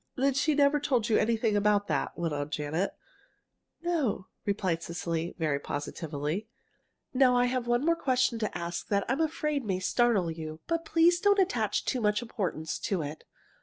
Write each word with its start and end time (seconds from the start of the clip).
"Then 0.15 0.33
she 0.33 0.55
never 0.55 0.79
told 0.79 1.09
you 1.09 1.17
anything 1.17 1.55
about 1.55 1.85
that?" 1.85 2.17
went 2.17 2.33
on 2.33 2.49
Janet. 2.49 2.95
"No," 3.83 4.25
replied 4.45 4.81
Cecily, 4.81 5.35
very 5.37 5.59
positively. 5.59 6.47
"Now, 7.13 7.37
I 7.37 7.45
have 7.45 7.67
one 7.67 7.85
more 7.85 7.95
question 7.95 8.39
to 8.39 8.57
ask 8.57 8.87
that 8.87 9.05
I'm 9.07 9.21
afraid 9.21 9.63
may 9.63 9.79
startle 9.79 10.31
you, 10.31 10.59
but 10.65 10.85
please 10.85 11.19
don't 11.19 11.37
attach 11.37 11.85
too 11.85 12.01
much 12.01 12.23
importance 12.23 12.79
to 12.79 13.03
it. 13.03 13.25